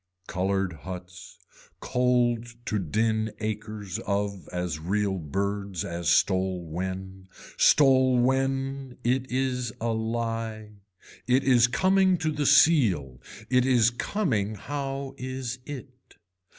[0.27, 1.37] Colored huts,
[1.79, 7.27] cold to din acres of as real birds as stole when.
[7.55, 10.71] Stole when, it is a lie.
[11.27, 16.15] It is coming to the seal, it is coming how is it.